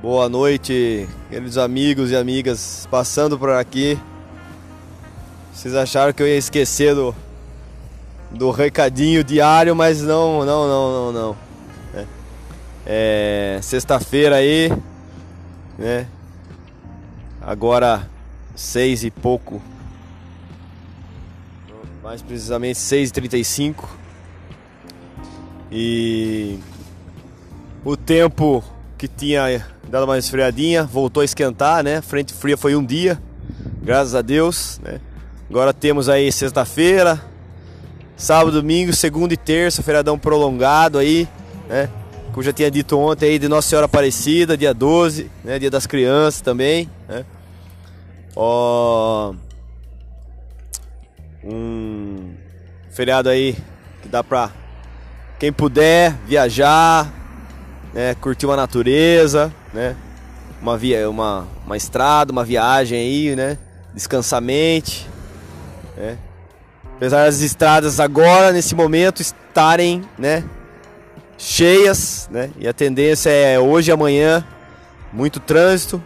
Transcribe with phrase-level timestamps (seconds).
[0.00, 3.98] Boa noite, queridos amigos e amigas passando por aqui.
[5.52, 7.12] Vocês acharam que eu ia esquecer do,
[8.30, 11.36] do recadinho diário, mas não, não, não, não, não.
[11.92, 14.70] É, é sexta-feira aí,
[15.76, 16.06] né?
[17.40, 18.08] Agora
[18.54, 19.60] seis e pouco,
[22.04, 23.90] mais precisamente seis e trinta e cinco.
[25.72, 26.60] E
[27.84, 28.62] o tempo
[28.98, 32.02] que tinha dado uma esfriadinha, voltou a esquentar, né?
[32.02, 33.16] Frente fria foi um dia,
[33.80, 35.00] graças a Deus, né?
[35.48, 37.22] Agora temos aí sexta-feira,
[38.16, 41.28] sábado, domingo, segunda e terça, feriadão prolongado aí,
[41.68, 41.88] né?
[42.32, 45.60] Como já tinha dito ontem aí de Nossa Senhora Aparecida, dia 12, né?
[45.60, 47.24] Dia das crianças também, né?
[48.34, 49.32] Ó,
[51.44, 52.32] um
[52.90, 53.56] feriado aí
[54.02, 54.50] que dá pra
[55.38, 57.17] quem puder viajar,
[57.92, 59.96] né, curtir uma natureza, né,
[60.60, 63.58] uma, via, uma, uma estrada, uma viagem aí, né,
[65.96, 66.18] né.
[66.96, 70.44] Apesar das estradas agora, nesse momento, estarem, né,
[71.36, 74.44] cheias, né, e a tendência é hoje e amanhã,
[75.12, 76.02] muito trânsito,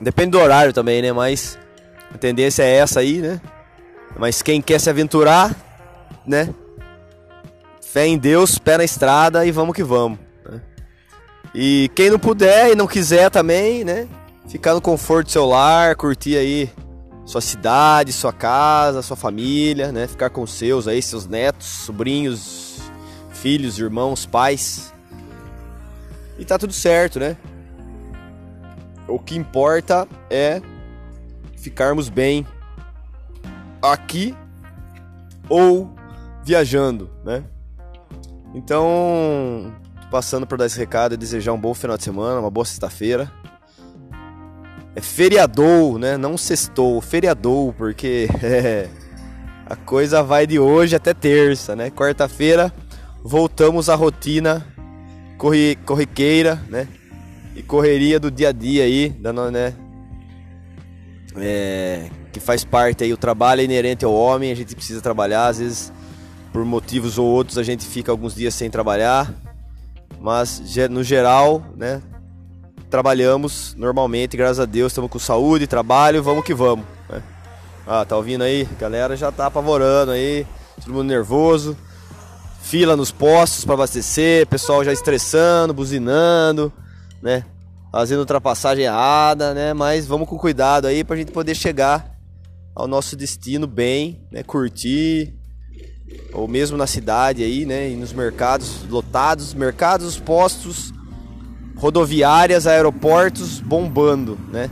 [0.00, 1.58] depende do horário também, né, mas
[2.12, 3.40] a tendência é essa aí, né,
[4.18, 5.54] mas quem quer se aventurar,
[6.26, 6.48] né,
[7.92, 10.18] Fé em Deus, pé na estrada e vamos que vamos.
[11.54, 14.08] E quem não puder e não quiser também, né?
[14.48, 16.70] Ficar no conforto do seu lar, curtir aí
[17.24, 20.06] sua cidade, sua casa, sua família, né?
[20.06, 22.80] Ficar com seus aí, seus netos, sobrinhos,
[23.30, 24.92] filhos, irmãos, pais.
[26.38, 27.36] E tá tudo certo, né?
[29.06, 30.60] O que importa é
[31.56, 32.46] ficarmos bem
[33.80, 34.34] aqui
[35.48, 35.90] ou
[36.44, 37.44] viajando, né?
[38.54, 39.72] Então,
[40.12, 43.32] passando por dar esse recado e desejar um bom final de semana, uma boa sexta-feira.
[44.94, 46.18] É feriadou, né?
[46.18, 48.90] Não sextou, feriadou, porque é,
[49.64, 51.90] a coisa vai de hoje até terça, né?
[51.90, 52.70] Quarta-feira
[53.24, 54.66] voltamos à rotina
[55.38, 56.86] corri, corriqueira, né?
[57.56, 59.74] E correria do dia a dia aí, dando, né?
[61.36, 65.46] É, que faz parte aí, o trabalho é inerente ao homem, a gente precisa trabalhar,
[65.46, 65.92] às vezes
[66.52, 69.34] por motivos ou outros a gente fica alguns dias sem trabalhar,
[70.22, 72.00] mas no geral, né,
[72.88, 76.86] trabalhamos normalmente, graças a Deus, estamos com saúde, trabalho, vamos que vamos.
[77.10, 77.20] Né?
[77.84, 78.68] Ah, tá ouvindo aí?
[78.76, 80.46] A galera já tá apavorando aí,
[80.80, 81.76] todo mundo nervoso,
[82.60, 86.72] fila nos postos para abastecer, pessoal já estressando, buzinando,
[87.20, 87.44] né?
[87.90, 89.74] Fazendo ultrapassagem errada, né?
[89.74, 92.16] Mas vamos com cuidado aí pra gente poder chegar
[92.74, 94.42] ao nosso destino bem, né?
[94.44, 95.34] Curtir,
[96.32, 100.92] ou mesmo na cidade aí, né, e nos mercados lotados, mercados, postos,
[101.76, 104.70] rodoviárias, aeroportos bombando, né?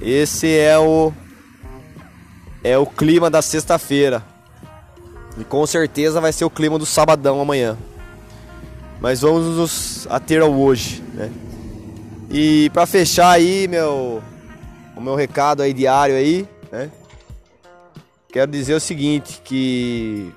[0.00, 1.12] Esse é o
[2.62, 4.24] é o clima da sexta-feira.
[5.38, 7.76] E com certeza vai ser o clima do sabadão amanhã.
[9.00, 11.30] Mas vamos nos ater ao hoje, né?
[12.30, 14.22] E para fechar aí meu
[14.96, 16.90] o meu recado aí diário aí, né?
[18.28, 20.32] Quero dizer o seguinte, que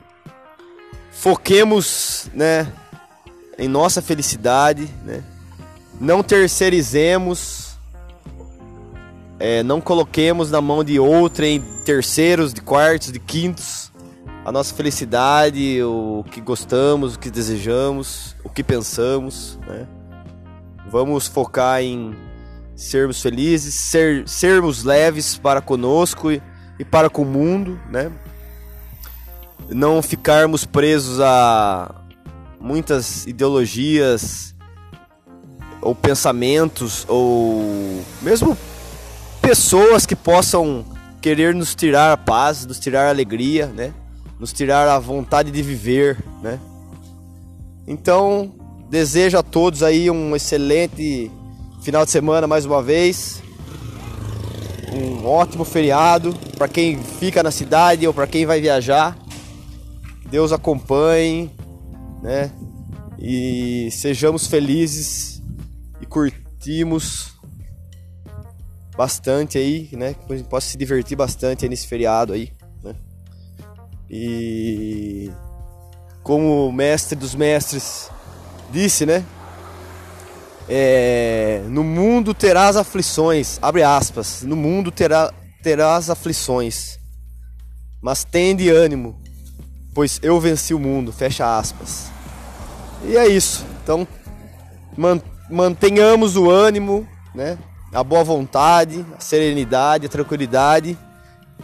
[1.20, 2.72] foquemos, né,
[3.58, 5.24] em nossa felicidade, né?
[6.00, 7.76] Não terceirizemos,
[9.40, 13.92] é, não coloquemos na mão de outrem, terceiros, de quartos, de quintos,
[14.46, 19.88] a nossa felicidade, o que gostamos, o que desejamos, o que pensamos, né?
[20.90, 22.16] Vamos focar em
[22.76, 26.42] sermos felizes, ser, sermos leves para conosco e,
[26.78, 28.12] e para com o mundo, né?
[29.70, 31.94] Não ficarmos presos a
[32.60, 34.56] muitas ideologias
[35.82, 38.58] ou pensamentos ou mesmo
[39.42, 40.86] pessoas que possam
[41.22, 43.94] querer nos tirar a paz, nos tirar a alegria, né?
[44.40, 46.60] Nos tirar a vontade de viver, né?
[47.88, 48.54] Então,
[48.90, 51.32] desejo a todos aí um excelente
[51.82, 53.42] final de semana mais uma vez.
[54.94, 59.16] Um ótimo feriado para quem fica na cidade ou para quem vai viajar.
[60.30, 61.52] Deus acompanhe,
[62.22, 62.52] né?
[63.18, 65.42] E sejamos felizes
[66.02, 67.34] e curtimos
[68.96, 70.14] bastante aí, né?
[70.14, 72.52] Que a gente possa se divertir bastante aí nesse feriado aí,
[72.84, 72.96] né?
[74.10, 75.32] E
[76.24, 78.10] como o mestre dos mestres
[78.72, 79.26] disse, né?
[80.70, 85.34] É, no mundo terás aflições, abre aspas, no mundo terá,
[85.64, 87.00] terás aflições,
[88.02, 89.22] mas tende ânimo,
[89.98, 92.12] pois eu venci o mundo, fecha aspas.
[93.04, 93.66] E é isso.
[93.82, 94.08] Então,
[95.50, 97.58] mantenhamos o ânimo, né?
[97.92, 100.96] A boa vontade, a serenidade, a tranquilidade.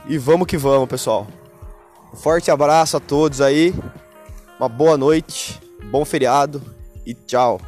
[0.08, 1.28] E vamos que vamos, pessoal.
[2.12, 3.72] Um forte abraço a todos aí.
[4.60, 6.60] Uma boa noite, bom feriado
[7.06, 7.62] e tchau.